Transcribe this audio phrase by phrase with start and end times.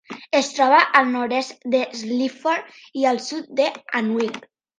[0.37, 3.69] Es troba al nord-est de Sleaford i al sud de
[4.03, 4.51] Anwick.